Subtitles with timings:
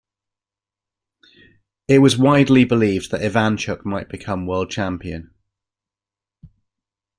[1.87, 5.29] It was widely believed that Ivanchuk might become World Champion.